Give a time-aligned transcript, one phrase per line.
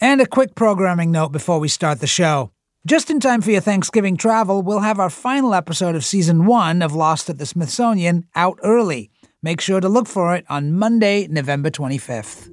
[0.00, 2.52] And a quick programming note before we start the show.
[2.86, 6.82] Just in time for your Thanksgiving travel, we'll have our final episode of season one
[6.82, 9.10] of Lost at the Smithsonian out early.
[9.42, 12.48] Make sure to look for it on Monday, November 25th.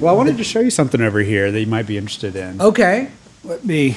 [0.00, 2.60] Well, I wanted to show you something over here that you might be interested in.
[2.60, 3.08] Okay.
[3.44, 3.96] Let me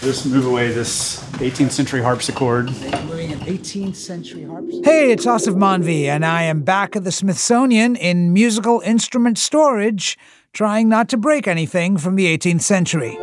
[0.00, 2.70] just move away this 18th century harpsichord.
[3.04, 4.64] Moving an 18th century harp.
[4.82, 10.16] Hey, it's Aasif Mandvi, and I am back at the Smithsonian in musical instrument storage,
[10.52, 13.16] trying not to break anything from the 18th century.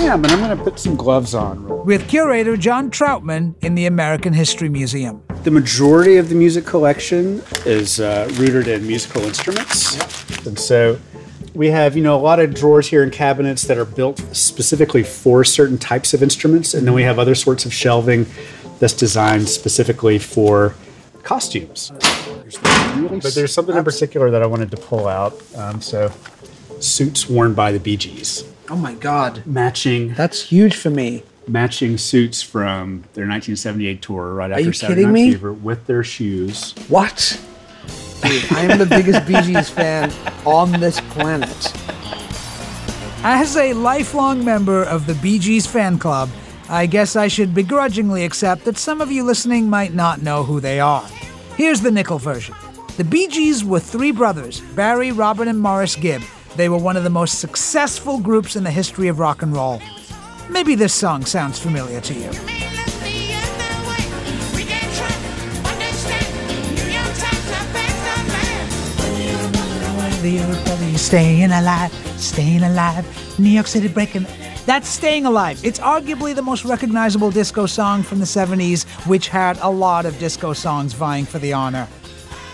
[0.00, 1.86] Yeah, but I'm going to put some gloves on.
[1.86, 5.22] With curator John Troutman in the American History Museum.
[5.44, 9.94] The majority of the music collection is uh, rooted in musical instruments.
[10.44, 10.98] And so
[11.54, 15.04] we have, you know, a lot of drawers here and cabinets that are built specifically
[15.04, 16.74] for certain types of instruments.
[16.74, 18.26] And then we have other sorts of shelving
[18.80, 20.74] that's designed specifically for
[21.22, 21.92] costumes.
[23.22, 25.40] But there's something in particular that I wanted to pull out.
[25.56, 26.10] Um, so,
[26.80, 29.42] suits worn by the Bee Gees, Oh my God.
[29.46, 31.22] matching That's huge for me.
[31.46, 35.30] matching suits from their 1978 tour right after you Saturday kidding Night me?
[35.32, 36.74] Fever with their shoes.
[36.88, 37.40] What?
[38.22, 40.12] Dude, I am the biggest Bee Gees fan
[40.44, 41.72] on this planet.
[43.24, 46.28] As a lifelong member of the Bee Gees fan club,
[46.68, 50.60] I guess I should begrudgingly accept that some of you listening might not know who
[50.60, 51.06] they are.
[51.56, 52.54] Here's the nickel version.
[52.98, 56.20] The Bee Gees were three brothers, Barry, Robin, and Maurice Gibb.
[56.56, 59.80] They were one of the most successful groups in the history of rock and roll.
[60.50, 62.32] Maybe this song sounds familiar to you.
[70.98, 74.26] Staying alive, staying alive, New York City breaking.
[74.66, 75.64] That's Staying Alive.
[75.64, 80.18] It's arguably the most recognizable disco song from the 70s, which had a lot of
[80.18, 81.88] disco songs vying for the honor.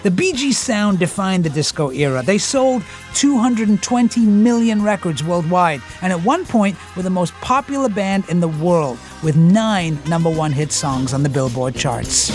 [0.05, 2.23] The Bee Gees sound defined the disco era.
[2.23, 2.83] They sold
[3.15, 8.49] 220 million records worldwide, and at one point were the most popular band in the
[8.49, 12.31] world, with nine number one hit songs on the Billboard charts.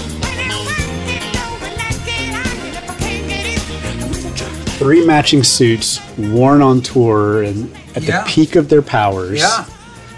[4.80, 8.24] Three matching suits worn on tour and at Yeah.
[8.24, 9.40] the peak of their powers.
[9.40, 9.66] Yeah.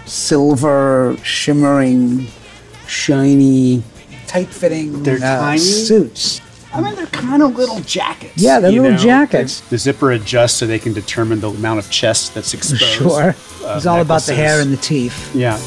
[0.06, 2.28] Silver, shimmering,
[2.86, 3.82] shiny.
[4.26, 5.58] Tight fitting They're uh, tiny.
[5.58, 6.40] suits.
[6.74, 8.32] I mean, they're kind of little jackets.
[8.36, 9.60] Yeah, they're you little jackets.
[9.60, 12.82] The zipper adjusts so they can determine the amount of chest that's exposed.
[12.82, 13.34] Sure.
[13.64, 15.34] uh, it's all about the hair and the teeth.
[15.34, 15.58] Yeah.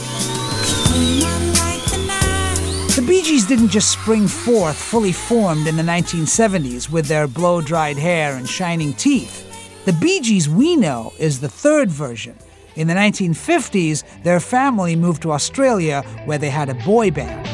[2.95, 7.61] The Bee Gees didn't just spring forth fully formed in the 1970s with their blow
[7.61, 9.44] dried hair and shining teeth.
[9.85, 12.35] The Bee Gees we know is the third version.
[12.75, 17.45] In the 1950s, their family moved to Australia where they had a boy band.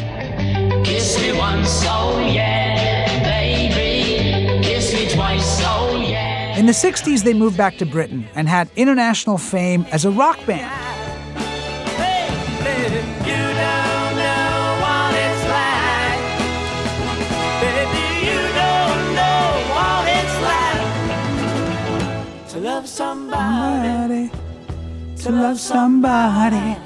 [0.86, 2.61] Kiss me once, oh yeah,
[6.62, 10.38] In the 60s, they moved back to Britain and had international fame as a rock
[10.46, 10.72] band.
[22.86, 24.30] Somebody,
[25.24, 26.78] to love somebody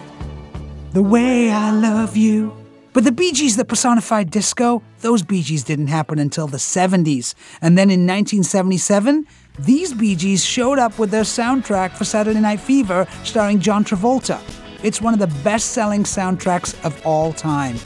[0.93, 2.53] the way I love you.
[2.93, 7.33] But the Bee Gees that personified disco, those Bee Gees didn't happen until the 70s.
[7.61, 9.27] And then in 1977,
[9.59, 14.41] these Bee Gees showed up with their soundtrack for Saturday Night Fever starring John Travolta.
[14.83, 17.77] It's one of the best selling soundtracks of all time.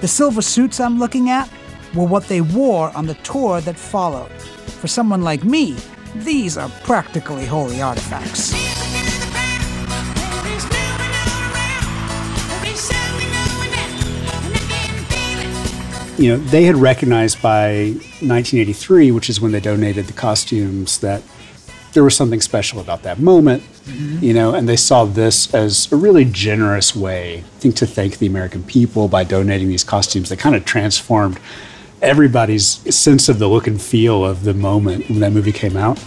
[0.00, 1.48] The silver suits I'm looking at
[1.94, 4.30] were what they wore on the tour that followed.
[4.80, 5.76] For someone like me,
[6.16, 8.77] these are practically holy artifacts.
[16.18, 21.22] You know, they had recognized by 1983, which is when they donated the costumes, that
[21.92, 24.22] there was something special about that moment, mm-hmm.
[24.22, 28.18] you know, and they saw this as a really generous way, I think, to thank
[28.18, 30.28] the American people by donating these costumes.
[30.28, 31.40] They kind of transformed
[32.02, 36.02] everybody's sense of the look and feel of the moment when that movie came out.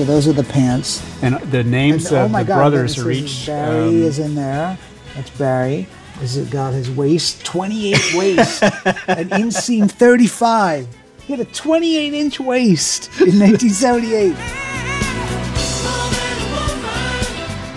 [0.00, 1.02] So those are the pants.
[1.20, 3.44] And the names And- oh of my the God, brothers are each.
[3.44, 4.78] Barry um, is in there.
[5.14, 5.86] That's Barry.
[6.20, 7.44] Has it got his waist?
[7.44, 8.62] 28 waist.
[8.62, 10.88] An inseam 35.
[11.26, 14.34] He had a 28 inch waist in 1978.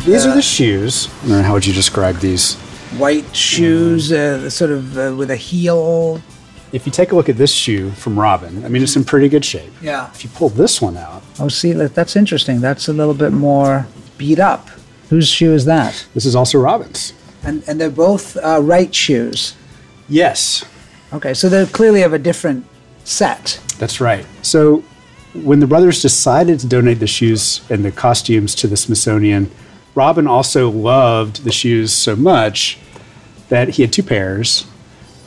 [0.05, 1.09] these are the shoes.
[1.23, 2.55] I don't know, how would you describe these?
[2.97, 6.21] White shoes, uh, sort of uh, with a heel.
[6.73, 9.29] If you take a look at this shoe from Robin, I mean, it's in pretty
[9.29, 9.71] good shape.
[9.81, 10.09] Yeah.
[10.11, 12.59] If you pull this one out, Oh, see, that's interesting.
[12.61, 13.87] That's a little bit more
[14.17, 14.67] beat up.
[15.09, 16.05] Whose shoe is that?
[16.13, 17.13] this is also Robin's.
[17.43, 19.55] And and they're both uh, right shoes.
[20.09, 20.65] Yes.
[21.13, 22.65] Okay, so they're clearly of a different
[23.03, 23.59] set.
[23.77, 24.25] That's right.
[24.41, 24.83] So
[25.33, 29.51] when the brothers decided to donate the shoes and the costumes to the Smithsonian,
[29.95, 32.79] Robin also loved the shoes so much
[33.49, 34.65] that he had two pairs.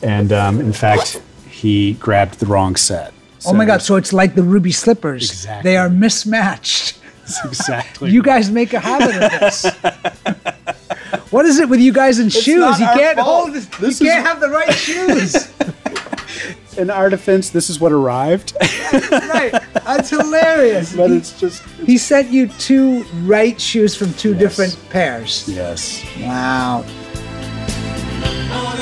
[0.02, 1.20] And um, in fact,
[1.56, 3.12] he grabbed the wrong set.
[3.46, 3.80] oh my God!
[3.82, 5.30] So it's like the ruby slippers.
[5.30, 5.70] Exactly.
[5.70, 6.98] They are mismatched.
[7.20, 8.10] That's exactly.
[8.10, 9.66] You guys make a habit of this.
[11.30, 12.78] what is it with you guys and shoes?
[12.80, 13.44] You can't fault.
[13.44, 13.54] hold.
[13.54, 15.52] This, This you is- can't have the right shoes.
[16.78, 19.52] in our defense, this is what arrived, That's right.
[19.72, 20.94] That's hilarious.
[20.94, 21.62] but it's just.
[21.86, 24.38] He sent you two right shoes from two Yes.
[24.40, 25.48] different pairs.
[25.48, 26.04] Yes.
[26.20, 26.84] Wow.
[28.48, 28.74] Oh,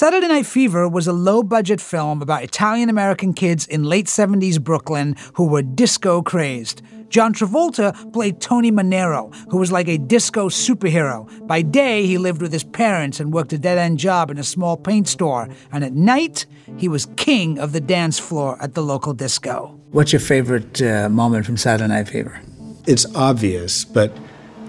[0.00, 4.58] Saturday Night Fever was a low budget film about Italian American kids in late 70s
[4.58, 6.80] Brooklyn who were disco crazed.
[7.10, 11.28] John Travolta played Tony Manero, who was like a disco superhero.
[11.46, 14.42] By day, he lived with his parents and worked a dead end job in a
[14.42, 15.50] small paint store.
[15.70, 16.46] And at night,
[16.78, 19.78] he was king of the dance floor at the local disco.
[19.90, 22.40] What's your favorite uh, moment from Saturday Night Fever?
[22.86, 24.16] It's obvious, but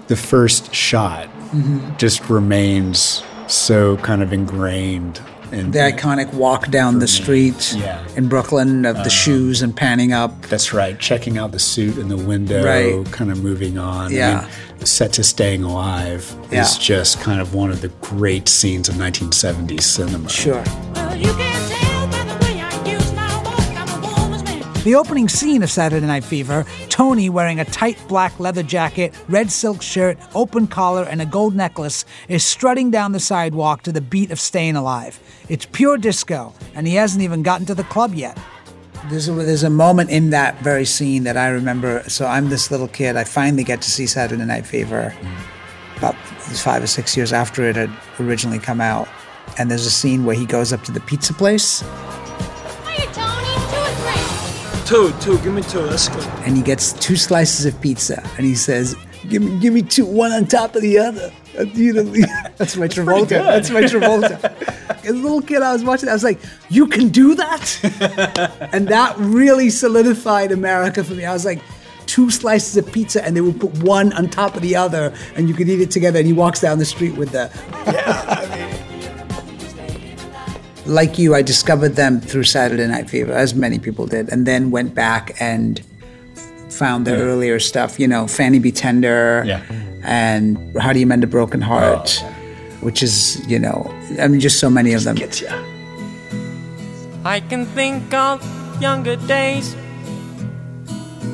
[0.08, 1.30] the first shot
[1.96, 5.20] just remains so kind of ingrained
[5.52, 8.02] in The iconic walk down the street Yeah.
[8.16, 10.40] in Brooklyn of the um, shoes and panning up.
[10.48, 10.98] That's right.
[10.98, 13.12] Checking out the suit in the window, Right.
[13.12, 14.10] kind of moving on.
[14.12, 14.40] Yeah.
[14.78, 16.62] mean, set to Staying Alive Yeah.
[16.62, 20.28] is just kind of one of the great scenes of 1970s cinema.
[20.30, 20.62] Sure.
[20.94, 21.61] Well,
[24.84, 29.48] The opening scene of Saturday Night Fever, Tony wearing a tight black leather jacket, red
[29.48, 34.00] silk shirt, open collar, and a gold necklace, is strutting down the sidewalk to the
[34.00, 35.20] beat of Staying Alive.
[35.48, 38.36] It's pure disco, and he hasn't even gotten to the club yet.
[39.08, 42.02] There's a, there's a moment in that very scene that I remember.
[42.08, 43.16] So I'm this little kid.
[43.16, 45.14] I finally get to see Saturday Night Fever
[45.96, 49.06] about five or six years after it had originally come out.
[49.58, 51.84] And there's a scene where he goes up to the pizza place
[54.86, 55.80] Two, two, give me two.
[55.80, 56.20] Let's go.
[56.44, 58.94] and he gets two slices of pizza and he says,
[59.28, 61.32] "Give me, give me two, one on top of the other."
[61.74, 62.02] You know,
[62.56, 63.28] That's my Travolta.
[63.28, 64.42] That's my Travolta.
[65.04, 66.08] As a little kid, I was watching.
[66.08, 71.24] I was like, "You can do that," and that really solidified America for me.
[71.24, 71.60] I was like.
[72.04, 75.48] Two slices of pizza, and they would put one on top of the other, and
[75.48, 76.18] you could eat it together.
[76.18, 77.52] And he walks down the street with that.
[77.86, 78.81] the.
[80.86, 84.70] Like you, I discovered them through Saturday Night Fever, as many people did, and then
[84.70, 85.80] went back and
[86.70, 89.62] found their earlier stuff, you know, Fanny Be Tender Yeah.
[90.02, 92.26] and How Do You Mend a Broken Heart, oh.
[92.80, 93.86] which is, you know,
[94.18, 95.16] I mean, just so many of them.
[97.24, 98.42] I can think of
[98.80, 99.74] younger days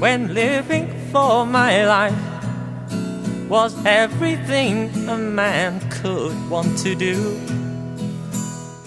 [0.00, 2.14] when living for my life
[3.48, 7.40] was everything a man could want to do.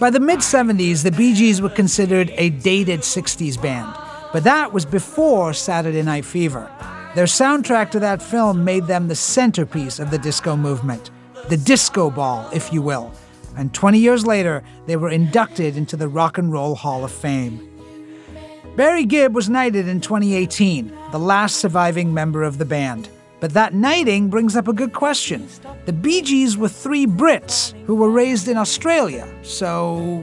[0.01, 3.95] By the mid 70s, the Bee Gees were considered a dated 60s band,
[4.33, 6.71] but that was before Saturday Night Fever.
[7.13, 11.11] Their soundtrack to that film made them the centerpiece of the disco movement,
[11.49, 13.11] the disco ball, if you will.
[13.55, 17.69] And 20 years later, they were inducted into the Rock and Roll Hall of Fame.
[18.75, 23.07] Barry Gibb was knighted in 2018, the last surviving member of the band.
[23.39, 25.47] But that knighting brings up a good question.
[25.85, 30.19] The Bee Gees were three Brits who were raised in Australia, so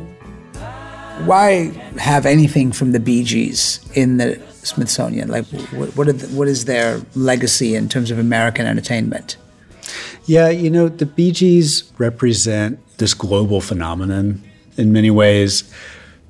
[1.25, 1.67] why
[1.99, 5.29] have anything from the Bee Gees in the Smithsonian?
[5.29, 9.37] Like, what, what, are the, what is their legacy in terms of American entertainment?
[10.27, 14.43] Yeah, you know, the Bee Gees represent this global phenomenon
[14.77, 15.65] in many ways,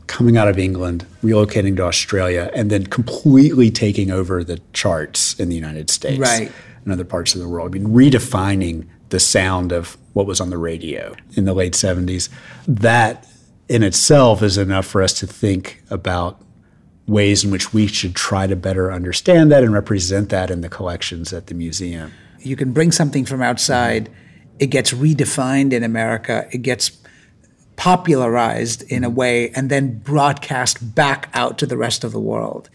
[0.07, 5.51] coming out of England, relocating to Australia, and then completely taking over the charts in
[5.51, 6.51] the United States Right.
[6.85, 7.75] and other parts of the world.
[7.75, 12.29] I mean, redefining the sound of what was on the radio in the late 70s.
[12.67, 13.27] That
[13.69, 16.43] in itself is enough for us to think about
[17.07, 20.69] ways in which we should try to better understand that and represent that in the
[20.69, 22.13] collections at the museum.
[22.41, 24.11] You can bring something from outside,
[24.59, 26.91] it gets redefined in America, it gets
[27.77, 32.69] popularized in a way, and then broadcast back out to the rest of the world.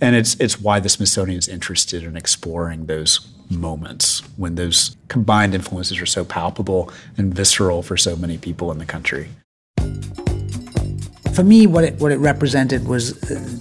[0.00, 5.54] And it's it's why the Smithsonian is interested in exploring those moments when those combined
[5.54, 9.28] influences are so palpable and visceral for so many people in the country.
[11.34, 13.58] for me, what it what it represented was, uh,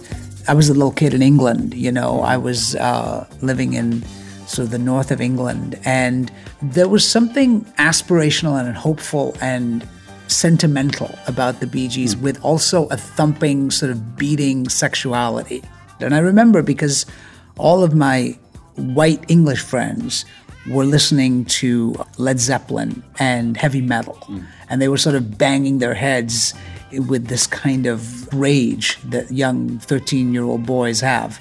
[0.47, 1.73] I was a little kid in England.
[1.73, 4.03] You know, I was uh, living in
[4.45, 9.87] sort of the north of England, and there was something aspirational and hopeful and
[10.27, 15.63] sentimental about the Bee Gees, with also a thumping, sort of beating sexuality.
[15.99, 17.05] And I remember because
[17.57, 18.37] all of my
[18.75, 20.25] white English friends
[20.67, 24.17] were listening to Led Zeppelin and heavy metal,
[24.69, 26.53] and they were sort of banging their heads
[27.07, 31.39] with this kind of rage that young 13-year-old boys have.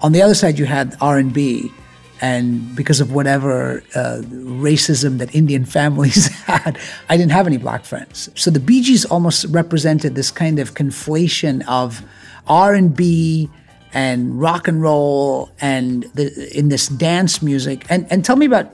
[0.00, 1.72] On the other side, you had R&B,
[2.20, 6.78] and because of whatever uh, racism that Indian families had,
[7.08, 8.28] I didn't have any black friends.
[8.34, 12.02] So the Bee Gees almost represented this kind of conflation of
[12.46, 13.50] R&B
[13.92, 17.86] and rock and roll and the, in this dance music.
[17.88, 18.72] And and tell me about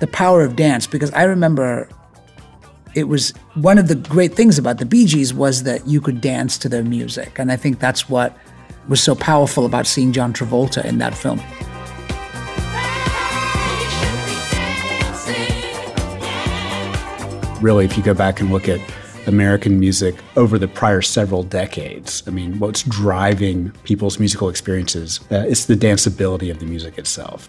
[0.00, 1.88] the power of dance because I remember
[2.94, 6.20] it was one of the great things about the Bee Gees was that you could
[6.20, 8.36] dance to their music, and I think that's what
[8.88, 11.40] was so powerful about seeing John Travolta in that film.
[17.62, 18.80] really, if you go back and look at
[19.26, 25.20] American music over the prior several decades, I mean, what's driving people's musical experiences?
[25.30, 27.48] Uh, it's the danceability of the music itself.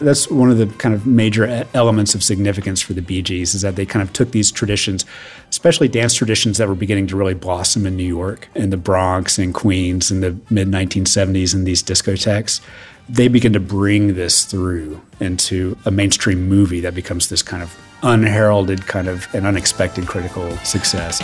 [0.00, 3.62] That's one of the kind of major elements of significance for the Bee Gees is
[3.62, 5.04] that they kind of took these traditions,
[5.50, 9.38] especially dance traditions that were beginning to really blossom in New York and the Bronx
[9.38, 12.60] and Queens in the mid 1970s in these discotheques.
[13.08, 17.76] They begin to bring this through into a mainstream movie that becomes this kind of
[18.02, 21.18] unheralded kind of an unexpected critical success.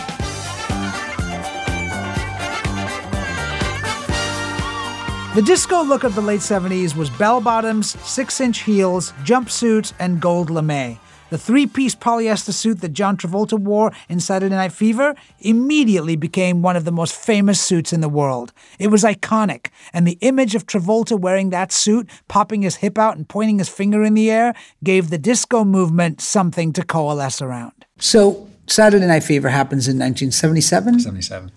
[5.35, 10.21] The disco look of the late 70s was bell bottoms, six inch heels, jumpsuits, and
[10.21, 11.01] gold lame.
[11.35, 16.63] The three piece polyester suit that John Travolta wore in Saturday Night Fever immediately became
[16.63, 18.53] one of the most famous suits in the world.
[18.79, 23.17] It was iconic, and the image of Travolta wearing that suit, popping his hip out
[23.17, 27.85] and pointing his finger in the air, gave the disco movement something to coalesce around.
[27.99, 31.01] So, Saturday Night Fever happens in 1977.
[31.01, 31.51] 77.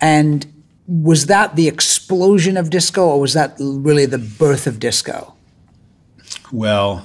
[0.00, 0.46] And
[0.86, 5.34] was that the explosion of disco, or was that really the birth of disco?
[6.52, 7.04] Well,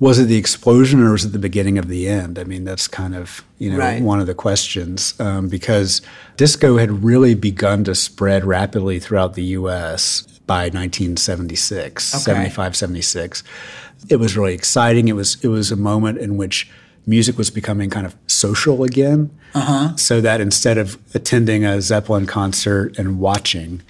[0.00, 2.38] was it the explosion or was it the beginning of the end?
[2.38, 4.02] I mean, that's kind of you know Right.
[4.02, 6.02] one of the questions um, because
[6.36, 10.22] disco had really begun to spread rapidly throughout the U.S.
[10.46, 12.20] by 1976, Okay.
[12.22, 13.42] 75, 76.
[14.08, 15.08] It was really exciting.
[15.08, 16.70] It was it was a moment in which
[17.06, 19.30] music was becoming kind of social again.
[19.54, 19.96] Uh-huh.
[19.96, 23.82] So that instead of attending a Zeppelin concert and watching,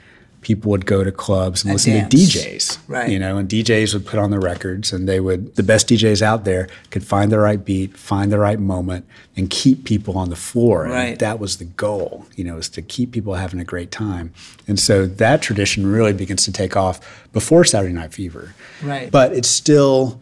[0.47, 2.11] people would go to clubs and, And listen dance.
[2.11, 2.79] to DJs.
[2.87, 3.09] Right.
[3.11, 6.23] You know, and DJs would put on the records and they would the best DJs
[6.23, 9.05] out there could find the right beat, find the right moment
[9.37, 10.85] and keep people on the floor.
[10.85, 11.19] And Right.
[11.19, 14.33] that was the goal, you know, is to keep people having a great time.
[14.69, 17.01] And so that tradition really begins to take off
[17.33, 18.55] before Saturday Night Fever.
[18.85, 19.11] Right.
[19.11, 20.21] But it's still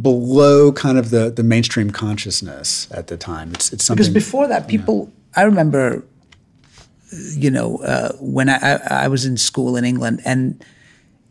[0.00, 3.52] below kind of the, the mainstream consciousness at the time.
[3.54, 6.02] It's it's something Because before that, people, I remember,
[7.12, 10.64] you know, uh, when I, I, I was in school in England, and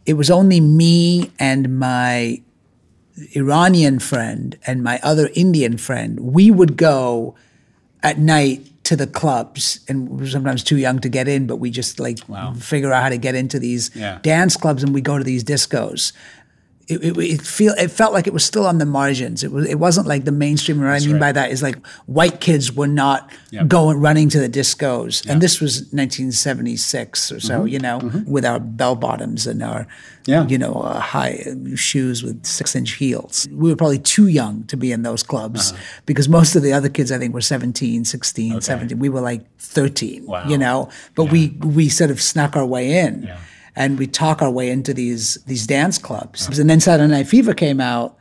[0.05, 2.41] it was only me and my
[3.35, 6.19] Iranian friend and my other Indian friend.
[6.19, 7.35] We would go
[8.01, 11.57] at night to the clubs, and we were sometimes too young to get in, but
[11.57, 12.17] we just like
[12.57, 14.19] figure out how to get into these Yeah.
[14.23, 16.11] dance clubs, and we go to these discos.
[16.89, 19.43] It, it, it feel it felt like it was still on the margins.
[19.43, 20.79] It was it wasn't like the mainstream.
[20.81, 21.77] What I mean by that is like
[22.07, 23.67] white kids were not Yep.
[23.67, 27.59] going running to the discos, and this was 1976 or so.
[27.59, 27.67] Mm-hmm.
[27.67, 28.31] You know, mm-hmm.
[28.31, 29.87] with our bell bottoms and our
[30.25, 30.45] Yeah.
[30.47, 33.47] you know uh, high shoes with six inch heels.
[33.51, 35.81] We were probably too young to be in those clubs uh-huh.
[36.05, 38.99] because most of the other kids I think were 17, 16, 17.
[38.99, 40.25] We were like 13.
[40.25, 40.47] Wow.
[40.47, 43.29] You know, but we we sort of snuck our way in
[43.79, 46.59] and we talk our way into these these dance clubs.
[46.59, 48.17] And then Saturday Night Fever came out,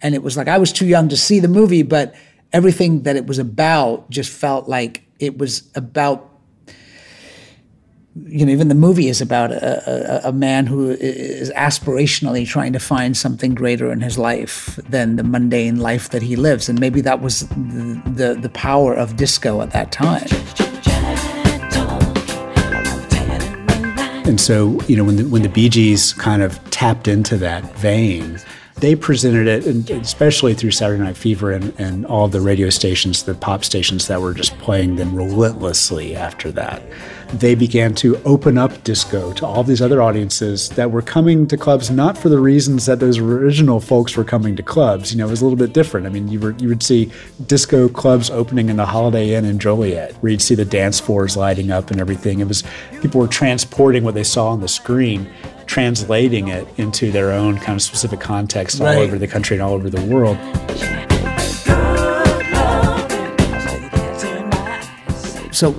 [0.00, 2.14] and it was like I was too young to see the movie, but
[2.52, 6.30] everything that it was about just felt like it was about.
[8.14, 12.74] You know, even the movie is about a, a, a man who is aspirationally trying
[12.74, 16.78] to find something greater in his life than the mundane life that he lives, and
[16.78, 20.28] maybe that was the the, the power of disco at that time.
[24.24, 27.76] And so, you know, when the, when the Bee Gees kind of tapped into that
[27.78, 28.38] vein,
[28.82, 33.22] they presented it, and especially through Saturday Night Fever and, and all the radio stations,
[33.22, 36.82] the pop stations that were just playing them relentlessly after that.
[37.32, 41.56] They began to open up disco to all these other audiences that were coming to
[41.56, 45.12] clubs not for the reasons that those original folks were coming to clubs.
[45.12, 46.06] You know, it was a little bit different.
[46.06, 47.10] I mean, you were you would see
[47.46, 51.36] disco clubs opening in the Holiday Inn in Joliet, where you'd see the dance floors
[51.36, 52.40] lighting up and everything.
[52.40, 52.64] It was
[53.00, 55.32] people were transporting what they saw on the screen,
[55.66, 59.72] translating it into their own kind of specific context all over the country and all
[59.72, 60.38] over the world.
[65.62, 65.70] so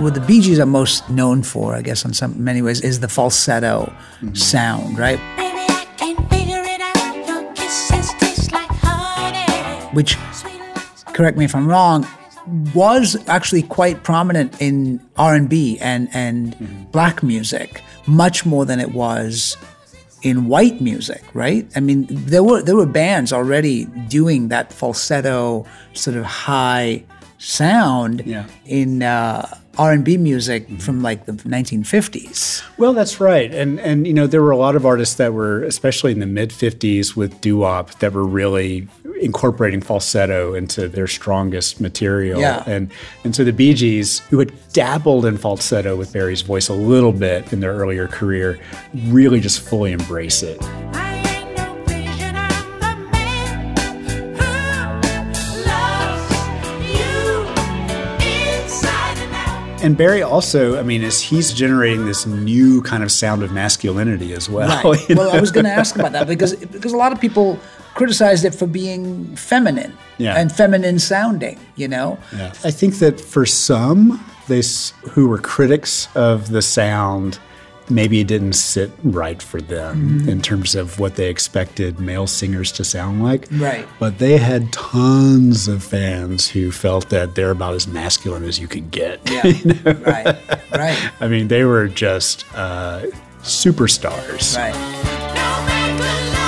[0.00, 3.00] what the Bee Gees are most known for, I guess, in some many ways, is
[3.00, 4.34] the falsetto mm-hmm.
[4.34, 5.18] sound, right?
[5.36, 7.26] Baby, I can't figure it out.
[7.26, 8.34] Your kisses take
[9.94, 10.16] which,
[11.14, 12.06] correct me if I'm wrong,
[12.74, 16.84] was actually quite prominent in R&B and and mm-hmm.
[16.90, 19.56] black music, much more than it was
[20.22, 21.68] in white music, right?
[21.76, 27.04] I mean, there were there were bands already doing that falsetto sort of high
[27.44, 28.46] sound Yeah.
[28.66, 29.46] in uh,
[29.76, 32.62] R&B music from like the 1950s.
[32.78, 35.62] Well, that's right, and and you know there were a lot of artists that were,
[35.64, 38.86] especially in the mid '50s with doo wop, that were really
[39.20, 42.40] incorporating falsetto into their strongest material.
[42.40, 42.62] Yeah.
[42.66, 42.90] and
[43.24, 47.12] and so the Bee Gees, who had dabbled in falsetto with Barry's voice a little
[47.12, 48.58] bit in their earlier career,
[49.06, 50.60] really just fully embrace it.
[59.84, 64.32] And Barry also, I mean, is he's generating this new kind of sound of masculinity
[64.32, 64.68] as well.
[64.82, 65.08] Right.
[65.16, 67.58] Well, I was going to ask about that because because a lot of people
[67.94, 70.36] criticized it for being feminine Yeah.
[70.36, 71.58] and feminine sounding.
[71.76, 72.52] You know, Yeah.
[72.64, 74.62] I think that for some, they
[75.10, 77.38] who were critics of the sound,
[77.90, 80.28] maybe it didn't sit right for them Mm-hmm.
[80.28, 83.46] in terms of what they expected male singers to sound like.
[83.52, 83.86] Right.
[83.98, 88.66] But they had tons of fans who felt that they're about as masculine as you
[88.68, 89.20] can get.
[89.30, 89.42] yeah,
[89.84, 90.36] right,
[90.72, 93.02] right, I mean, they were just uh,
[93.42, 94.56] superstars.
[94.56, 94.74] right.
[95.34, 96.43] No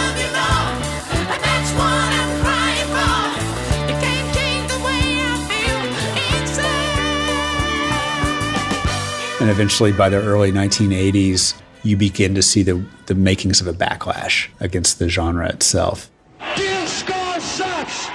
[9.39, 13.73] And eventually, by the early 1980s, you begin to see the, the makings of a
[13.75, 16.11] backlash against the genre itself.
[16.57, 18.07] Disco sucks!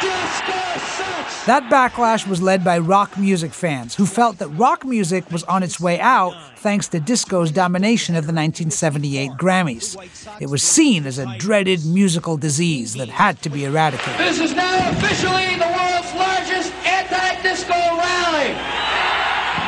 [0.00, 1.44] Disco sucks!
[1.46, 5.64] That backlash was led by rock music fans who felt that rock music was on
[5.64, 9.96] its way out thanks to disco's domination of the 1978 Grammys.
[10.40, 14.20] It was seen as a dreaded musical disease that had to be eradicated.
[14.20, 18.77] This is now officially the world's largest anti-disco rally!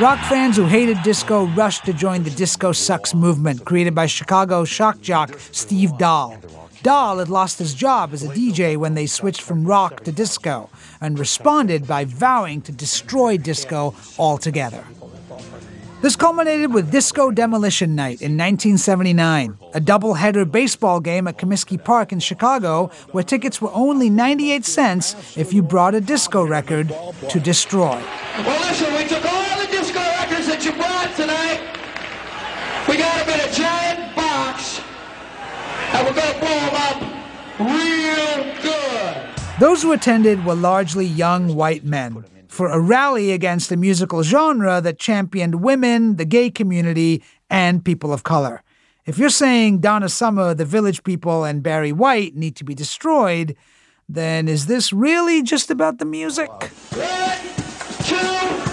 [0.01, 4.65] Rock fans who hated disco rushed to join the Disco Sucks movement created by Chicago
[4.65, 6.39] shock jock Steve Dahl.
[6.83, 10.71] Dahl had lost his job as a DJ when they switched from rock to disco
[11.03, 14.83] and responded by vowing to destroy disco altogether.
[16.01, 22.11] This culminated with Disco Demolition Night in 1979, a double-header baseball game at Comiskey Park
[22.11, 26.89] in Chicago where tickets were only 98 cents if you brought a disco record
[27.29, 28.03] to destroy.
[28.39, 31.61] Well, listen, we took all the disco records that you brought tonight.
[32.89, 34.81] We got them in a giant box,
[36.11, 37.03] we're gonna blow them up
[37.61, 39.61] real good.
[39.61, 44.81] Those who attended were largely young white men for a rally against a musical genre
[44.81, 48.63] that championed women, the gay community, and people of color.
[49.07, 53.57] If you're saying Donna Summer, the Village People, and Barry White need to be destroyed,
[54.09, 56.51] then is this really just about the music?
[56.51, 57.39] One,
[58.05, 58.70] two,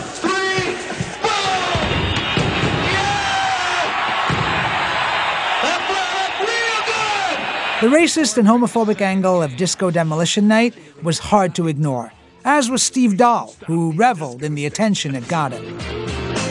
[7.80, 12.12] The racist and homophobic angle of Disco Demolition Night was hard to ignore,
[12.44, 15.78] as was Steve Dahl, who reveled in the attention it got him.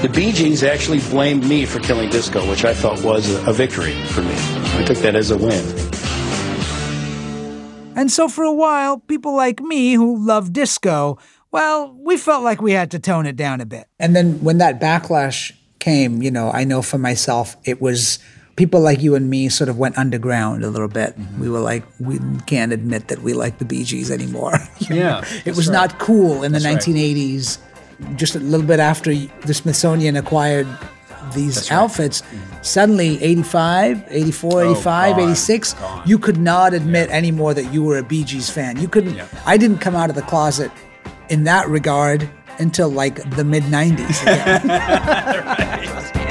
[0.03, 3.53] The Bee Gees actually blamed me for killing disco, which I thought was a, a
[3.53, 4.37] victory for me.
[4.79, 5.65] I took that as a win.
[7.97, 11.19] And so for a while, people like me who love disco,
[11.51, 13.89] well, we felt like we had to tone it down a bit.
[13.99, 18.21] And then when that backlash came, you know, I know for myself, it was
[18.57, 21.19] people like you and me sort of went underground a little bit.
[21.19, 21.40] Mm-hmm.
[21.40, 24.59] We were like, we can't admit that we like the Bee Gees anymore.
[24.88, 25.75] Yeah, it was right.
[25.75, 26.77] not cool in the right.
[26.79, 27.59] 1980s.
[28.14, 30.69] Just a little bit after the Smithsonian acquired
[31.35, 32.62] these outfits, mm-hmm.
[32.62, 36.03] suddenly 85, 84, 85, gone, 86, gone.
[36.07, 38.79] you could not admit anymore that you were a Bee Gees fan.
[38.81, 39.16] You couldn't.
[39.16, 39.27] Yeah.
[39.45, 40.71] I didn't come out of the closet
[41.31, 44.23] in that regard until like the mid 90s.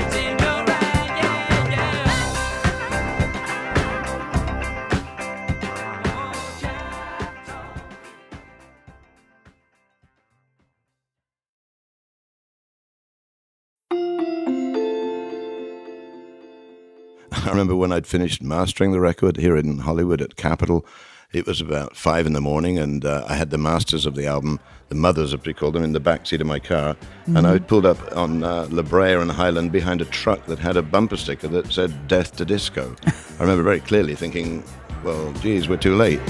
[17.47, 20.84] I remember when I'd finished mastering the record here in Hollywood at Capitol.
[21.31, 24.25] It was about five in the morning, and uh, I had the masters of the
[24.25, 26.95] album, the mothers, as we called them, in the back seat of my car.
[27.27, 30.75] And I pulled up on uh, La Brea and Highland behind a truck that had
[30.75, 34.63] a bumper sticker that said "Death to Disco." I remember very clearly thinking,
[35.03, 36.21] "Well, geez, we're too late."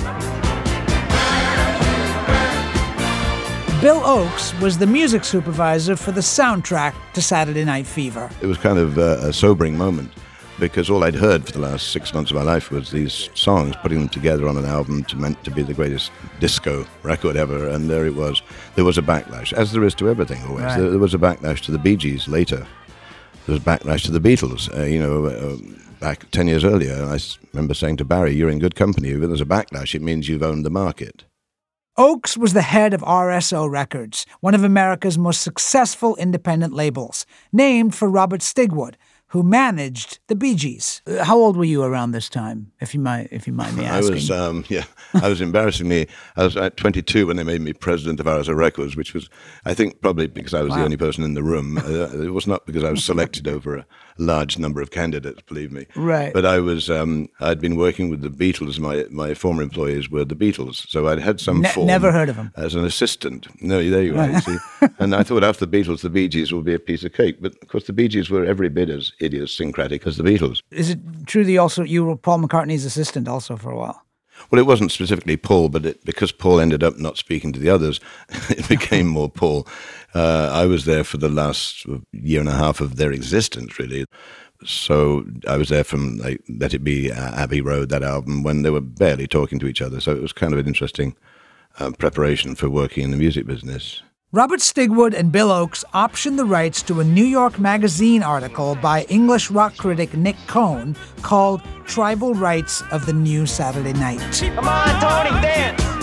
[3.80, 8.30] Bill Oakes was the music supervisor for the soundtrack to Saturday Night Fever.
[8.42, 10.12] It was kind of uh, a sobering moment.
[10.60, 13.76] Because all I'd heard for the last six months of my life was these songs,
[13.82, 17.68] putting them together on an album to meant to be the greatest disco record ever,
[17.68, 18.42] and there it was.
[18.76, 20.64] There was a backlash, as there is to everything always.
[20.64, 20.80] Right.
[20.80, 22.66] There, there was a backlash to the Bee Gees later.
[23.46, 24.76] There was backlash to the Beatles.
[24.76, 25.58] Uh, you know, uh,
[26.00, 27.20] back ten years earlier, I
[27.54, 29.10] remember saying to Barry, "You're in good company.
[29.10, 31.26] If there's a backlash, it means you've owned the market."
[31.98, 37.96] Oakes was the head of RSO Records, one of America's most successful independent labels, named
[37.96, 38.96] for Robert Stigwood,
[39.36, 41.02] who managed the Bee Gees.
[41.06, 43.84] Uh, How old were you around this time, if you might, if you mind me
[43.84, 44.14] asking?
[44.14, 47.74] I was, um, yeah, I was embarrassingly, I was at 22 when they made me
[47.74, 49.30] president of RSO Records, which was,
[49.66, 51.78] I think, probably because I was the only person in the room.
[51.78, 53.86] Uh, it was not because I was selected over a
[54.18, 55.86] large number of candidates, believe me.
[55.96, 56.34] Right.
[56.34, 58.80] But I was, um, I'd been working with the Beatles.
[58.80, 62.30] My my former employees were the Beatles, so I'd had some Ne- form never heard
[62.30, 62.52] of them.
[62.56, 63.48] as an assistant.
[63.62, 64.30] No, there you are.
[64.30, 64.58] you see.
[65.00, 67.38] and I thought after the Beatles, the Bee Gees would be a piece of cake.
[67.42, 70.62] But of course, the Bee Gees were every bit as idiosyncratic as the Beatles.
[70.72, 74.02] Is it true that you also you were Paul McCartney's assistant also for a while?
[74.52, 77.70] Well, it wasn't specifically Paul, but it, because Paul ended up not speaking to the
[77.70, 78.02] others,
[78.50, 79.66] it became more Paul.
[80.16, 84.06] Uh, I was there for the last year and a half of their existence, really.
[84.64, 88.62] So I was there from like, Let It Be, uh, Abbey Road, that album, when
[88.62, 90.00] they were barely talking to each other.
[90.00, 91.16] So it was kind of an interesting
[91.80, 94.02] uh, preparation for working in the music business.
[94.32, 99.04] Robert Stigwood and Bill Oakes optioned the rights to a New York Magazine article by
[99.04, 104.20] English rock critic Nick Cohn called Tribal Rites of the New Saturday Night.
[104.56, 105.95] Come on, Tony, dance.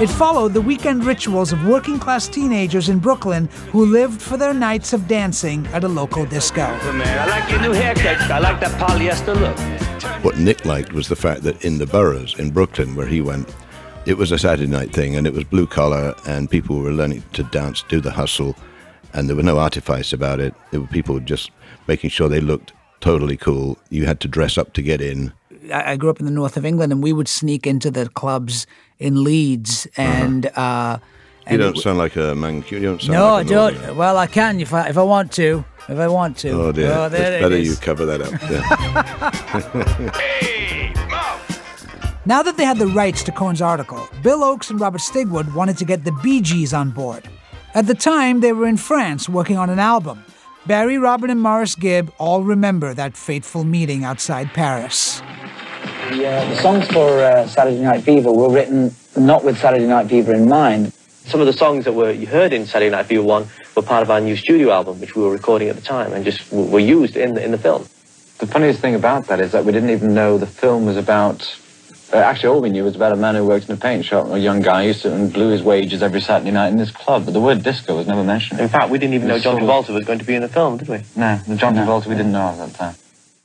[0.00, 4.52] It followed the weekend rituals of working class teenagers in Brooklyn who lived for their
[4.52, 6.62] nights of dancing at a local disco.
[6.62, 8.20] I like your new haircut.
[8.28, 10.24] I like that polyester look.
[10.24, 13.54] What Nick liked was the fact that in the boroughs in Brooklyn, where he went,
[14.04, 17.22] it was a Saturday night thing and it was blue collar and people were learning
[17.34, 18.56] to dance, do the hustle,
[19.12, 20.54] and there were no artifice about it.
[20.72, 21.52] There were people just
[21.86, 23.78] making sure they looked totally cool.
[23.90, 25.32] You had to dress up to get in.
[25.72, 28.08] I I grew up in the north of England and we would sneak into the
[28.08, 28.66] clubs
[28.98, 30.46] in Leeds and.
[30.56, 30.98] Uh,
[31.46, 32.64] You and don't it- sound like a man.
[32.70, 33.74] You don't sound no, like I a don't.
[33.74, 33.94] northerner.
[33.98, 35.64] Well, I can if I if I want to.
[35.88, 36.48] If I want to.
[36.50, 37.68] Oh dear, Oh, there it's it better is.
[37.68, 38.32] you cover that up.
[38.50, 40.20] Yeah.
[42.26, 45.76] Now that they had the rights to Cohn's article, Bill Oakes and Robert Stigwood wanted
[45.76, 47.28] to get the Bee Gees on board.
[47.74, 50.24] At the time, they were in France working on an album.
[50.66, 55.20] Barry, Robin, and Maurice Gibb all remember that fateful meeting outside Paris.
[56.10, 60.08] The, uh, the songs for uh, Saturday Night Fever were written not with Saturday Night
[60.08, 60.92] Fever in mind.
[61.26, 64.02] Some of the songs that were you heard in Saturday Night Fever 1 were part
[64.02, 66.70] of our new studio album, which we were recording at the time, and just w-
[66.70, 67.82] were used in the, in the film.
[68.38, 71.58] The funniest thing about that is that we didn't even know the film was about.
[72.12, 74.28] Uh, actually, all we knew was about a man who worked in a paint shop,
[74.28, 76.90] a young guy who used to and blew his wages every Saturday night in this
[76.90, 77.24] club.
[77.24, 78.60] But the word disco was never mentioned.
[78.60, 80.76] In fact, we didn't even know John Travolta was going to be in the film,
[80.76, 81.00] did we?
[81.16, 82.94] No, the John Travolta we didn't know at that time.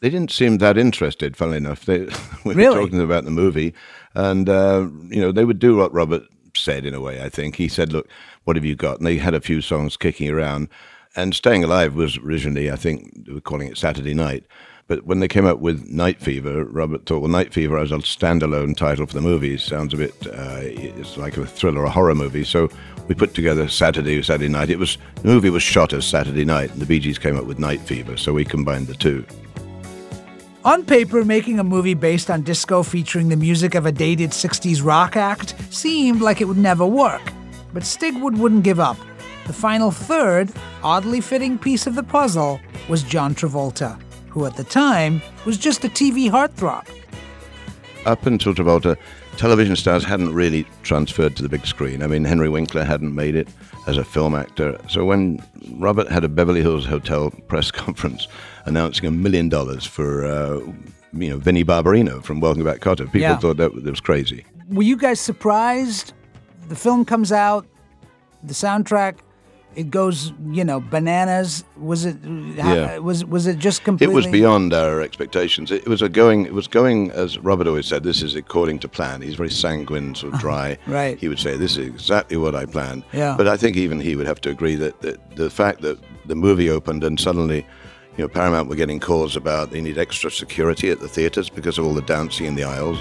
[0.01, 1.85] They didn't seem that interested, funnily enough.
[1.85, 2.07] They
[2.45, 2.75] we Really?
[2.77, 3.73] were talking about the movie,
[4.13, 6.23] and uh, you know they would do what Robert
[6.55, 7.21] said in a way.
[7.21, 8.07] I think he said, "Look,
[8.45, 10.69] what have you got?" And they had a few songs kicking around.
[11.15, 14.45] And "Staying Alive" was originally, I think, they were calling it Saturday Night.
[14.87, 17.97] But when they came up with Night Fever, Robert thought, well, Night Fever as a
[17.97, 21.91] standalone title for the movie sounds a bit, uh, it's like a thriller or a
[21.91, 22.43] horror movie.
[22.43, 22.69] So
[23.07, 24.71] we put together Saturday, Saturday Night.
[24.71, 27.45] It was, the movie was shot as Saturday Night, and the Bee Gees came up
[27.45, 28.17] with Night Fever.
[28.17, 29.23] So we combined the two.
[30.65, 34.83] On paper, making a movie based on disco featuring the music of a dated 60s
[34.83, 37.21] rock act seemed like it would never work.
[37.73, 38.97] But Stigwood wouldn't give up.
[39.47, 40.51] The final third,
[40.83, 45.85] oddly fitting piece of the puzzle was John Travolta, who at the time was just
[45.85, 46.85] a TV heartthrob.
[48.05, 48.97] up until Travolta,
[49.37, 52.03] television stars hadn't really transferred to the big screen.
[52.03, 53.47] I mean, Henry Winkler hadn't made it
[53.89, 54.77] as a film actor.
[54.87, 58.27] So when Robert had a Beverly Hills Hotel press conference
[58.65, 60.59] announcing a million dollars for, uh,
[61.13, 63.37] you know, Vinnie Barbarino from Welcome Back, Kotter, people Yeah.
[63.37, 64.45] thought that, that was crazy.
[64.69, 66.13] Were you guys surprised?
[66.67, 67.65] The film comes out,
[68.43, 69.15] the soundtrack,
[69.75, 71.63] it goes, you know, bananas.
[71.77, 72.17] Was it?
[72.59, 74.13] how- Was was it just completely?
[74.13, 75.71] It was beyond our expectations.
[75.71, 76.45] It was a going.
[76.45, 78.03] It was going as Robert always said.
[78.03, 79.21] This is according to plan.
[79.21, 80.41] He's very sanguine, sort of uh-huh.
[80.41, 80.77] dry.
[80.87, 81.19] Right.
[81.19, 83.35] He would say, "This is exactly what I planned." Yeah.
[83.37, 86.35] But I think even he would have to agree that, that the fact that the
[86.35, 87.65] movie opened and suddenly,
[88.17, 91.77] you know, Paramount were getting calls about they need extra security at the theaters because
[91.77, 92.99] of all the dancing in the aisles.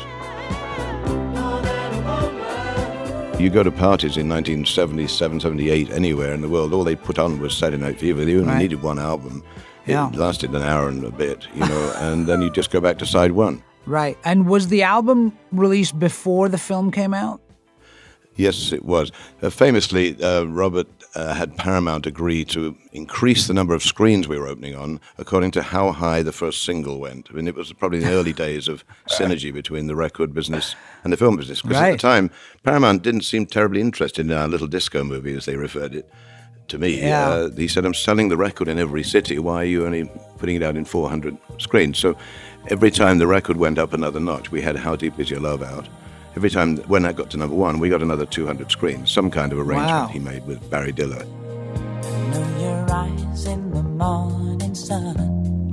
[3.38, 7.38] You go to parties in 1977, 78, anywhere in the world, all they put on
[7.38, 8.24] was Saturday Night Fever.
[8.24, 8.58] They only Right.
[8.58, 9.44] needed one album.
[9.86, 10.10] It Yeah.
[10.12, 13.06] lasted an hour and a bit, you know, and then you just go back to
[13.06, 13.62] side one.
[13.86, 14.18] Right.
[14.24, 17.40] And was the album released before the film came out?
[18.34, 19.12] Yes, it was.
[19.40, 24.38] Uh, famously, uh, Robert uh, had Paramount agree to increase the number of screens we
[24.38, 27.28] were opening on according to how high the first single went.
[27.28, 31.12] I mean, it was probably the early days of synergy between the record business and
[31.12, 31.60] the film business.
[31.60, 32.30] Because at the time,
[32.62, 36.08] Paramount didn't seem terribly interested in our little disco movie, as they referred it
[36.68, 37.00] to me.
[37.00, 37.28] Yeah.
[37.28, 39.40] Uh, he said, I'm selling the record in every city.
[39.40, 41.98] Why are you only putting it out in 400 screens?
[41.98, 42.16] So
[42.68, 45.62] every time the record went up another notch, we had How Deep Is Your Love
[45.62, 45.88] out.
[46.36, 49.10] Every time when that got to number one, we got another 200 screens.
[49.10, 50.06] Some kind of arrangement Wow.
[50.08, 51.24] he made with Barry Diller.
[51.24, 55.72] know your eyes in the morning sun.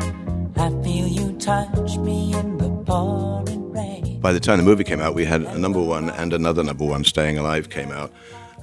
[0.57, 4.19] I feel you touch me in the pouring rain.
[4.21, 6.85] By the time the movie came out, we had a number one and another number
[6.85, 8.11] one, Staying Alive, came out.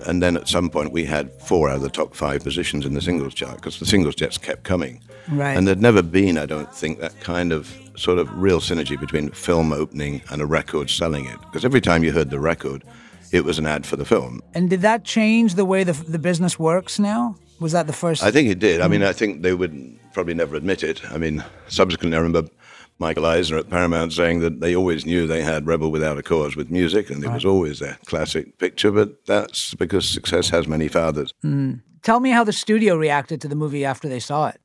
[0.06, 2.94] And then at some point, we had four out of the top five positions in
[2.94, 5.00] the singles chart because the singles just kept coming.
[5.28, 5.56] Right.
[5.56, 9.30] And there'd never been, I don't think, that kind of sort of real synergy between
[9.30, 11.40] film opening and a record selling it.
[11.40, 12.84] Because every time you heard the record,
[13.32, 14.40] it was an ad for the film.
[14.54, 17.36] And did that change the way the, the business works now?
[17.60, 18.22] Was that the first?
[18.22, 18.80] I think it did.
[18.80, 21.00] I mean, I think they would probably never admit it.
[21.10, 22.50] I mean, subsequently, I remember
[22.98, 26.56] Michael Eisner at Paramount saying that they always knew they had Rebel Without a Cause
[26.56, 28.90] with music, and it was always their classic picture.
[28.90, 31.32] But that's because success has many fathers.
[31.44, 31.82] Mm.
[32.02, 34.60] Tell me how the studio reacted to the movie after they saw it.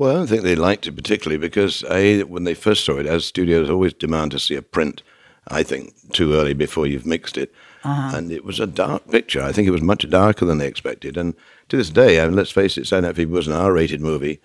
[0.00, 3.04] Well, I don't think they liked it particularly because a when they first saw it,
[3.04, 5.02] as studios always demand to see a print.
[5.48, 7.52] I think too early before you've mixed it,
[7.84, 8.16] Uh-huh.
[8.16, 9.42] and it was a dark picture.
[9.42, 11.18] I think it was much darker than they expected.
[11.18, 11.34] And
[11.68, 14.40] to this day, I mean, let's face it, Saturday Night Fever was an R-rated movie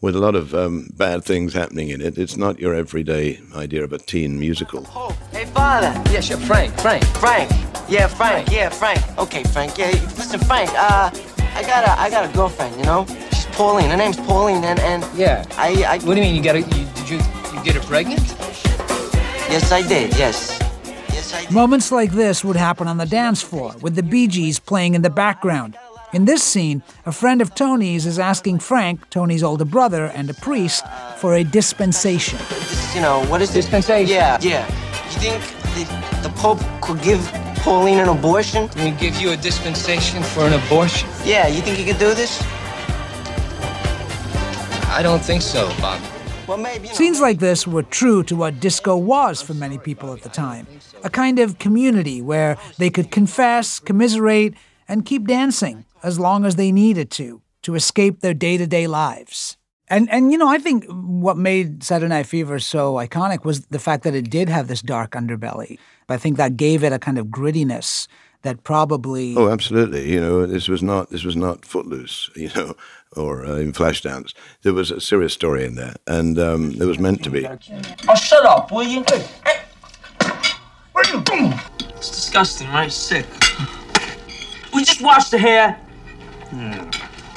[0.00, 2.16] with a lot of um, bad things happening in it.
[2.16, 4.84] It's not your everyday idea of a teen musical.
[5.32, 5.92] Hey, father.
[6.12, 6.36] Yes, sure.
[6.36, 6.72] Frank.
[6.78, 7.04] Frank.
[7.18, 7.50] Frank.
[7.88, 8.48] Yeah, Frank.
[8.52, 9.00] Yeah, Frank.
[9.18, 9.76] Okay, Frank.
[9.76, 10.70] Yeah, listen, Frank.
[10.74, 11.10] Uh,
[11.58, 12.76] I got a, I got a girlfriend.
[12.76, 13.90] You know, she's Pauline.
[13.90, 15.44] Her name's Pauline, and and Yeah.
[15.58, 15.98] I, I.
[15.98, 16.34] What do you mean?
[16.34, 16.56] You got?
[16.56, 17.18] You, did you?
[17.52, 18.22] You get her pregnant?
[19.52, 20.16] Yes, I did.
[20.16, 20.58] Yes.
[21.12, 24.94] yes Moments like this would happen on the dance floor, with the Bee Gees playing
[24.94, 25.76] in the background.
[26.14, 30.34] In this scene, a friend of Tony's is asking Frank, Tony's older brother and a
[30.34, 30.82] priest,
[31.18, 32.38] for a dispensation.
[32.94, 34.10] You know what is dispensation?
[34.10, 34.66] Yeah, yeah.
[35.12, 35.40] You think
[35.76, 35.84] the,
[36.26, 37.20] the Pope could give
[37.56, 38.70] Pauline an abortion?
[38.70, 41.10] Can he give you a dispensation for an abortion?
[41.26, 41.46] Yeah.
[41.46, 42.42] You think he could do this?
[44.90, 46.02] I don't think so, Bob.
[46.48, 46.88] Well, maybe.
[46.88, 46.96] You know.
[46.96, 50.66] Scenes like this were true to what disco was for many people at the time
[51.04, 54.54] a kind of community where they could confess, commiserate,
[54.88, 58.86] and keep dancing as long as they needed to, to escape their day to day
[58.86, 59.56] lives.
[59.88, 63.78] And, and you know, I think what made Saturday Night Fever so iconic was the
[63.78, 65.78] fact that it did have this dark underbelly.
[66.08, 68.08] I think that gave it a kind of grittiness
[68.42, 69.36] that probably.
[69.36, 70.10] Oh, absolutely.
[70.10, 72.74] You know, this was not this was not Footloose, you know,
[73.16, 74.32] or uh, in Flashdance.
[74.62, 77.46] There was a serious story in there, and um, it was meant to be.
[77.46, 79.04] Oh, shut up, will you?
[79.08, 79.26] Hey,
[80.92, 81.54] where are you going?
[81.96, 82.92] It's disgusting, right?
[82.92, 83.26] Sick.
[84.74, 85.78] We just washed the hair.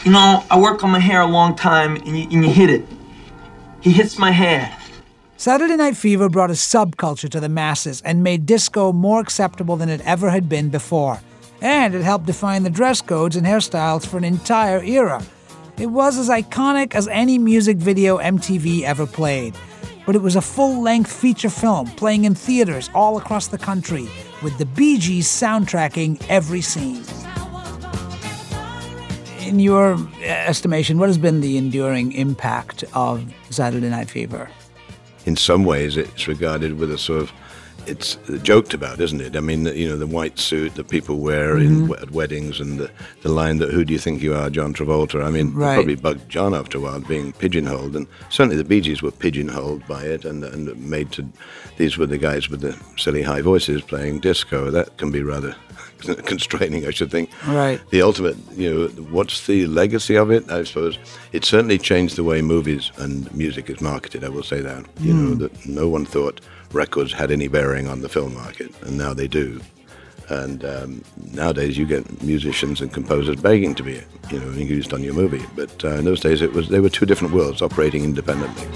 [0.06, 2.70] You know, I work on my hair a long time, and you, and you hit
[2.70, 2.86] it.
[3.82, 4.76] He hits my hair.
[5.38, 9.90] Saturday Night Fever brought a subculture to the masses and made disco more acceptable than
[9.90, 11.20] it ever had been before.
[11.62, 15.24] And it helped define the dress codes and hairstyles for an entire era.
[15.78, 19.56] It was as iconic as any music video MTV ever played.
[20.06, 24.08] But it was a full length feature film playing in theaters all across the country,
[24.42, 27.04] with the Bee Gees soundtracking every scene.
[29.48, 34.50] In your uh, estimation, what has been the enduring impact of Saturday Night Fever?
[35.26, 37.32] in some ways it's regarded with a sort of
[37.88, 39.36] it's joked about, isn't it?
[39.36, 42.02] I mean, you know, the white suit that people wear in Mhm.
[42.02, 42.90] at weddings, and the,
[43.22, 45.76] the line that "Who do you think you are, John Travolta?" I mean, Right.
[45.76, 49.86] probably bugged John after a while being pigeonholed, and certainly the Bee Gees were pigeonholed
[49.88, 51.26] by it, and and made to.
[51.78, 54.70] These were the guys with the silly high voices playing disco.
[54.72, 55.56] That can be rather
[56.26, 57.30] constraining, I should think.
[57.48, 57.80] Right.
[57.90, 60.50] The ultimate, you know, what's the legacy of it?
[60.52, 60.98] I suppose
[61.32, 64.24] it certainly changed the way movies and music is marketed.
[64.24, 64.86] I will say that.
[65.00, 65.40] You know Mm.
[65.40, 66.42] that no one thought
[66.74, 69.62] records had any bearing on the film market, and now they do.
[70.30, 75.04] And um, nowadays, you get musicians and composers begging to be, you know, used on
[75.04, 75.46] your movie.
[75.56, 78.68] But uh, in those days, it was they were two different worlds operating independently.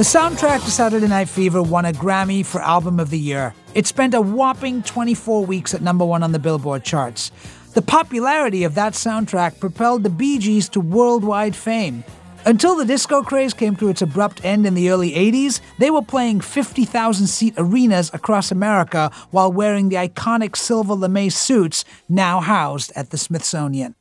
[0.00, 3.52] The soundtrack to Saturday Night Fever won a Grammy for Album of the Year.
[3.74, 7.30] It spent a whopping 24 weeks at number one on the Billboard charts.
[7.72, 12.02] The popularity of that soundtrack propelled the Bee Gees to worldwide fame.
[12.44, 16.02] Until the disco craze came to its abrupt end in the early 80s, they were
[16.02, 22.90] playing 50,000 seat arenas across America while wearing the iconic silver lame suits now housed
[22.96, 23.94] at the Smithsonian.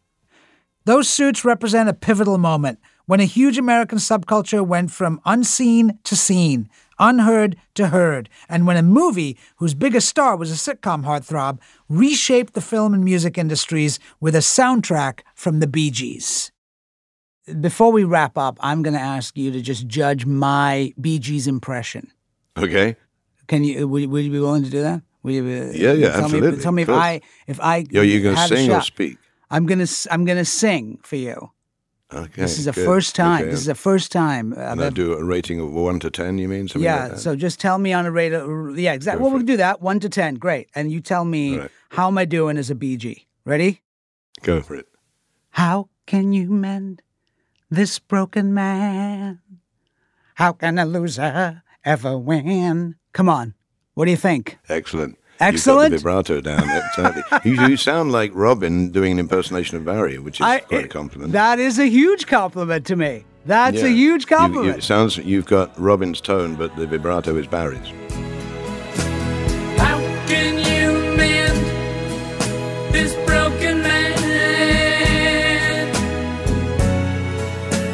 [0.86, 6.16] Those suits represent a pivotal moment when a huge American subculture went from unseen to
[6.16, 11.60] seen, unheard to heard, and when a movie whose biggest star was a sitcom heartthrob
[11.88, 16.52] reshaped the film and music industries with a soundtrack from the Bee Gees.
[17.60, 21.48] Before we wrap up, I'm going to ask you to just judge my Bee Gees
[21.48, 22.12] impression.
[22.58, 22.96] Okay.
[23.48, 23.88] Can you?
[23.88, 25.02] Would, would you be willing to do that?
[25.24, 26.90] Would you Yeah, yeah, tell absolutely, Me, tell me if.
[26.90, 27.86] I if I.
[27.90, 29.18] Yo, you gonna sing or speak?
[29.50, 31.52] I'm gonna I'm gonna sing for you.
[32.12, 32.42] Okay.
[32.42, 32.86] this is the good.
[32.86, 33.42] first time.
[33.44, 33.52] Okay.
[33.52, 34.54] This is the first time.
[34.54, 36.40] uh, And I do a rating of one to ten.
[36.40, 37.10] You mean something yeah.
[37.10, 38.34] like so just tell me on a rate.
[38.34, 39.22] Of, yeah, exactly.
[39.22, 39.80] Well, we can do that.
[39.82, 40.36] One to ten.
[40.36, 40.70] Great.
[40.74, 41.72] And you tell me Right.
[41.90, 43.26] how am I doing as a BG?
[43.46, 43.82] Ready?
[44.42, 44.88] Go for it.
[45.52, 47.04] How can you mend
[47.70, 49.40] this broken man?
[50.36, 52.96] How can a loser ever win?
[53.14, 53.54] Come on.
[53.94, 54.58] What do you think?
[54.68, 55.19] Excellent.
[55.42, 55.94] Excellent?
[55.94, 56.70] You've got the vibrato down.
[56.70, 57.24] Absolutely.
[57.52, 60.88] you, you sound like Robin doing an impersonation of Barry, which is I- quite a
[60.90, 61.32] compliment.
[61.32, 63.24] That is a huge compliment to me.
[63.46, 63.96] That's a Yeah.
[63.96, 64.78] huge You- you- compliment.
[64.80, 67.88] it sounds you've got Robin's tone, but the vibrato is Barry's.
[69.78, 69.98] How
[70.28, 71.66] can you mend
[72.94, 74.18] this broken man?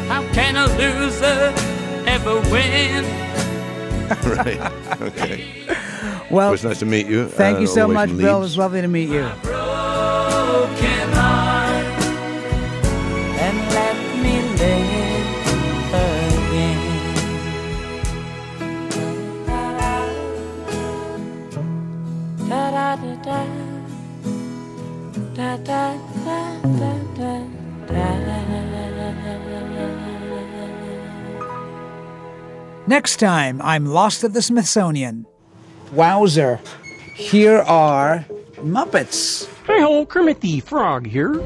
[0.08, 1.54] How can a loser
[2.08, 3.04] ever win?
[4.36, 4.72] right.
[5.00, 5.44] Okay.
[6.30, 7.28] Well, it was nice to meet you.
[7.28, 8.38] Thank uh, you so much, Bill.
[8.38, 9.30] It was lovely to meet you.
[32.88, 35.26] Next time, I'm lost at the Smithsonian.
[35.92, 36.60] Wowzer.
[37.14, 38.24] Here are
[38.56, 39.48] Muppets.
[39.66, 41.42] Hey ho, Kermit the Frog here.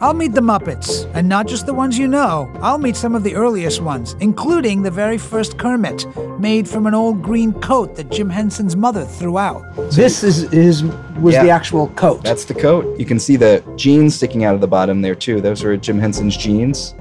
[0.00, 2.50] I'll meet the Muppets, and not just the ones you know.
[2.60, 6.04] I'll meet some of the earliest ones, including the very first Kermit,
[6.40, 9.62] made from an old green coat that Jim Henson's mother threw out.
[9.92, 10.82] This is his
[11.20, 11.44] was Yeah.
[11.44, 12.24] the actual coat.
[12.24, 12.98] That's the coat.
[12.98, 15.40] You can see the jeans sticking out of the bottom there too.
[15.40, 16.94] Those are Jim Henson's jeans.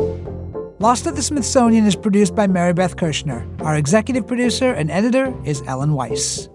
[0.81, 3.45] Lost at the Smithsonian is produced by Mary Beth Kirshner.
[3.61, 6.49] Our executive producer and editor is Ellen Weiss.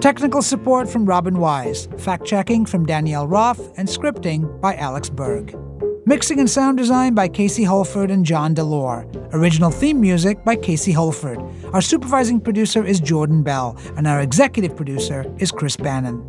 [0.00, 5.58] Technical support from Robin Wise, fact checking from Danielle Roth, and scripting by Alex Berg.
[6.06, 9.04] Mixing and sound design by Casey Holford and John Delore.
[9.34, 11.40] Original theme music by Casey Holford.
[11.72, 16.22] Our supervising producer is Jordan Bell, and our executive producer is Chris Bannon.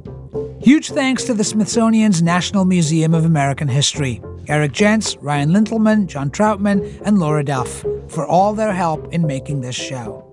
[0.63, 6.31] Huge thanks to the Smithsonian's National Museum of American History, Eric Jentsch, Ryan Lintelman, John
[6.31, 10.25] Troutman, and Laura Duff for all their help in making this show.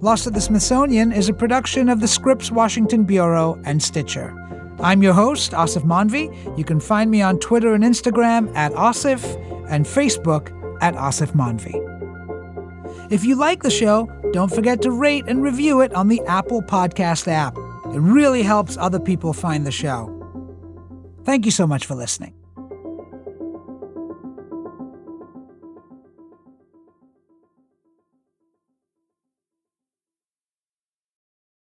[0.00, 4.32] Lost at the Smithsonian is a production of the Scripps Washington Bureau and Stitcher.
[4.80, 6.30] I'm your host, Aasif Mandvi.
[6.56, 9.24] You can find me on Twitter and Instagram at Aasif
[9.68, 11.82] and Facebook at Aasif Mandvi.
[13.10, 16.62] If you like the show, don't forget to rate and review it on the Apple
[16.62, 17.56] Podcast app.
[17.56, 20.12] It really helps other people find the show.
[21.24, 22.34] Thank you so much for listening.